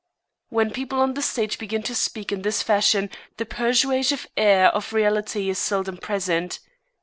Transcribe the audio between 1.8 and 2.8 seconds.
to speak in this